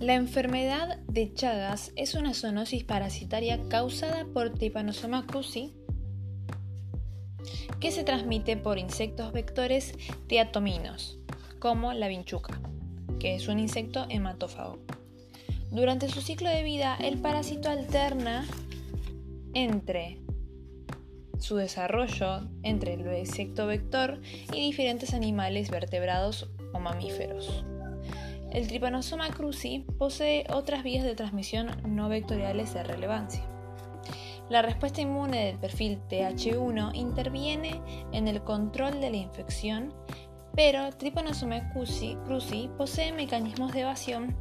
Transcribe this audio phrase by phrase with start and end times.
[0.00, 5.74] La enfermedad de Chagas es una zoonosis parasitaria causada por Trypanosoma cruzi
[7.80, 9.92] que se transmite por insectos vectores
[10.26, 11.18] teatominos,
[11.58, 12.58] como la vinchuca,
[13.18, 14.78] que es un insecto hematófago.
[15.70, 18.46] Durante su ciclo de vida, el parásito alterna
[19.52, 20.18] entre
[21.38, 27.64] su desarrollo entre el insecto vector y diferentes animales vertebrados o mamíferos.
[28.50, 33.44] El Trypanosoma cruzi posee otras vías de transmisión no vectoriales de relevancia.
[34.48, 39.94] La respuesta inmune del perfil TH1 interviene en el control de la infección,
[40.56, 44.36] pero Trypanosoma cruzi, posee mecanismos de evasión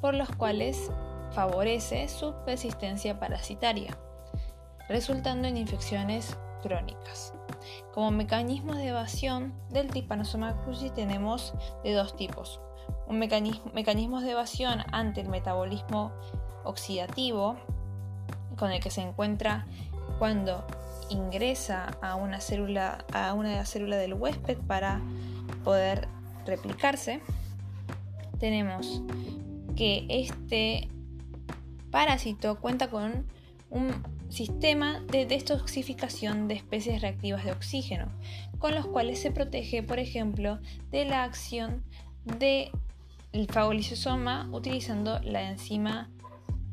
[0.00, 0.92] por los cuales
[1.32, 3.98] favorece su persistencia parasitaria,
[4.88, 7.34] resultando en infecciones crónicas.
[7.92, 11.52] Como mecanismos de evasión del Trypanosoma cruzi tenemos
[11.82, 12.60] de dos tipos.
[13.10, 16.12] Mecanismos de evasión ante el metabolismo
[16.64, 17.56] oxidativo,
[18.56, 19.66] con el que se encuentra
[20.18, 20.66] cuando
[21.08, 25.00] ingresa a una célula, a una del huésped para
[25.64, 26.08] poder
[26.46, 27.20] replicarse.
[28.38, 29.02] Tenemos
[29.76, 30.88] que este
[31.90, 33.26] parásito cuenta con
[33.70, 38.06] un sistema de detoxificación de especies reactivas de oxígeno,
[38.58, 41.82] con los cuales se protege, por ejemplo, de la acción
[43.32, 46.10] del fagolisosoma utilizando la enzima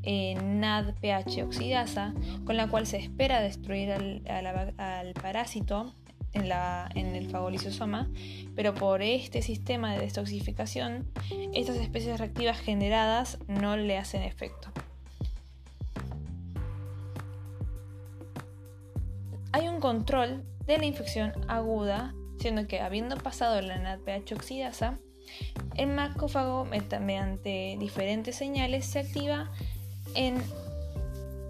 [0.03, 2.13] eh, NADPH oxidasa,
[2.45, 5.93] con la cual se espera destruir al, parásito
[6.33, 8.09] en, la, en, el fagolisosoma,
[8.55, 11.09] pero por este sistema de detoxificación,
[11.53, 14.71] estas especies reactivas generadas no le hacen efecto.
[19.57, 24.99] hay un control de la infección aguda, siendo que habiendo pasado la NADPH oxidasa,
[25.77, 29.51] el macrófago mediante diferentes señales se activa
[30.15, 30.41] en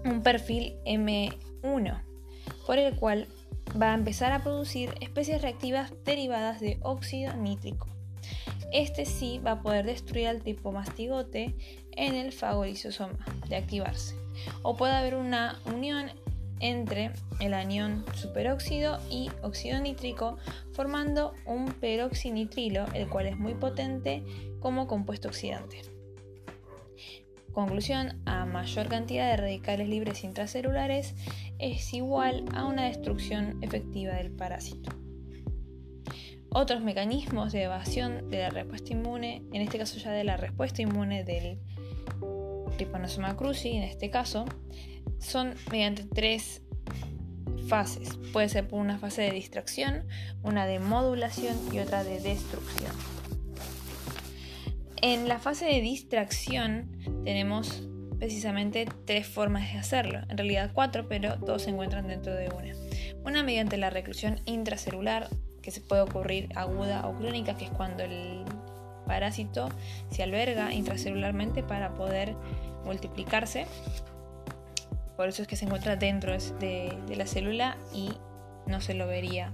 [0.04, 2.02] un perfil M1,
[2.66, 3.26] por el cual
[3.80, 7.86] va a empezar a producir especies reactivas derivadas de óxido nítrico.
[8.72, 11.54] Este sí va a poder destruir al tipo mastigote
[11.92, 14.14] en el fagolisosoma de activarse.
[14.62, 16.10] O puede haber una unión
[16.60, 20.38] entre el anión superóxido y óxido nítrico,
[20.72, 24.22] formando un peroxinitrilo, el cual es muy potente
[24.60, 25.82] como compuesto oxidante.
[27.52, 31.14] Conclusión, a mayor cantidad de radicales libres intracelulares
[31.58, 34.90] es igual a una destrucción efectiva del parásito.
[36.50, 40.82] Otros mecanismos de evasión de la respuesta inmune, en este caso ya de la respuesta
[40.82, 41.58] inmune del
[42.76, 44.44] Trypanosoma cruzi, en este caso,
[45.18, 46.62] son mediante tres
[47.68, 48.16] fases.
[48.32, 50.04] Puede ser por una fase de distracción,
[50.42, 52.92] una de modulación y otra de destrucción.
[55.00, 56.90] En la fase de distracción
[57.24, 62.48] tenemos precisamente tres formas de hacerlo, en realidad cuatro, pero todos se encuentran dentro de
[62.48, 62.74] una.
[63.24, 65.28] Una mediante la reclusión intracelular,
[65.62, 68.44] que se puede ocurrir aguda o crónica, que es cuando el
[69.06, 69.68] parásito
[70.10, 72.34] se alberga intracelularmente para poder
[72.84, 73.66] multiplicarse
[75.18, 78.12] por eso es que se encuentra dentro de, la célula y
[78.68, 79.52] no se lo vería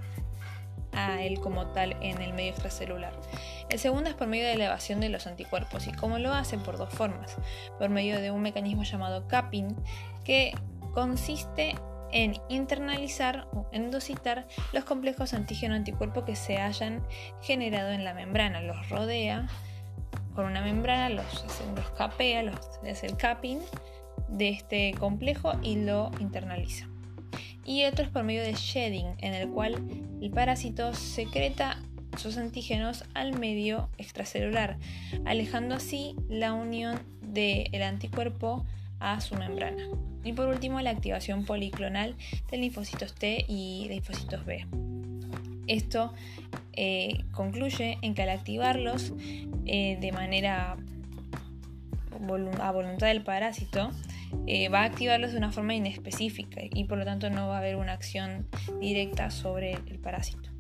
[0.93, 3.15] a él como tal en el medio extracelular.
[3.71, 6.77] El segundo es por medio de elevación de los anticuerpos y cómo lo hacen por
[6.77, 7.37] dos formas.
[7.79, 9.75] Por medio de un mecanismo llamado capping
[10.23, 10.53] que
[10.93, 11.75] consiste
[12.13, 17.03] en internalizar o endocitar los complejos antígeno-anticuerpo que se hayan
[17.41, 18.61] generado en la membrana.
[18.61, 19.49] Los rodea
[20.35, 21.43] con una membrana, los,
[21.75, 23.61] los capea, los hace el capping
[24.29, 26.89] de este complejo y lo internaliza.
[27.65, 29.75] Y otro es por medio de shedding, en el cual
[30.21, 31.79] el parásito secreta
[32.19, 34.79] sus antígenos al medio extracelular,
[35.25, 38.65] alejando así la unión del anticuerpo
[39.01, 39.89] a su membrana.
[40.23, 42.17] Y por último, la activación policlonal
[42.51, 44.67] de linfocitos T y linfocitos B.
[45.67, 46.13] Esto
[46.73, 49.13] eh, concluye en que al activarlos
[49.67, 50.77] eh, de manera
[52.61, 53.91] a voluntad del parásito,
[54.47, 57.59] eh, va a activarlos de una forma inespecífica y por lo tanto no va a
[57.59, 58.49] haber una acción
[58.81, 60.51] directa sobre el parásito.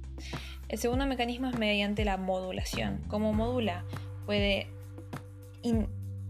[0.68, 3.02] El segundo mecanismo es mediante la modulación.
[3.08, 3.84] Como modula,
[4.26, 4.68] puede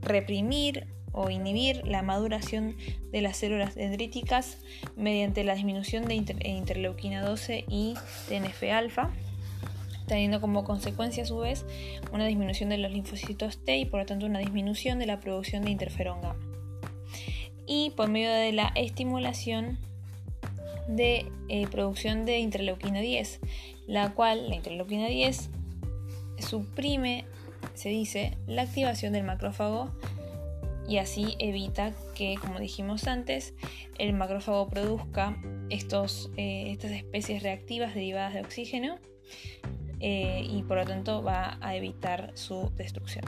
[0.03, 2.77] reprimir o inhibir la maduración
[3.13, 4.59] de las células dendríticas
[4.97, 7.95] mediante la disminución de interleuquina 12 y
[8.29, 9.11] TNF-alfa,
[10.07, 11.65] teniendo como consecuencia a su vez
[12.13, 15.65] una disminución de los linfocitos T y por lo tanto una disminución de la producción
[15.65, 16.37] de interferón gamma.
[17.67, 19.79] Y por medio de la estimulación
[20.89, 23.41] de eh, producción de interleuquina 10,
[23.87, 25.51] la cual la interleuquina 10
[26.39, 27.25] suprime
[27.75, 29.91] se dice, la activación del macrófago
[30.87, 33.55] y así evita que, como dijimos antes,
[33.99, 35.37] el macrófago produzca
[35.71, 38.99] estos, eh, estas especies reactivas derivadas de oxígeno
[40.01, 43.25] eh, y por lo tanto va a evitar su destrucción.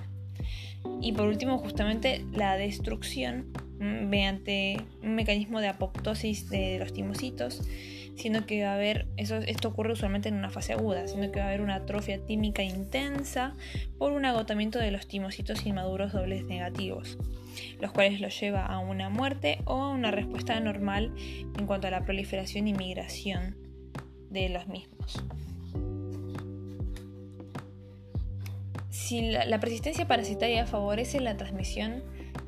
[1.01, 7.63] Y por último, justamente la destrucción mm, mediante un mecanismo de apoptosis de los timocitos,
[8.17, 11.39] siendo que va a haber, eso, esto ocurre usualmente en una fase aguda, siendo que
[11.39, 13.55] va a haber una atrofia tímica intensa
[13.99, 17.19] por un agotamiento de los timocitos inmaduros dobles negativos,
[17.81, 21.13] los cuales los lleva a una muerte o a una respuesta normal
[21.59, 23.57] en cuanto a la proliferación y migración
[24.31, 25.23] de los mismos.
[29.07, 32.03] Si la, persistencia parasitaria favorece la transmisión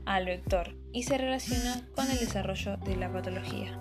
[0.07, 3.79] al vector y se relaciona con el desarrollo de la patología.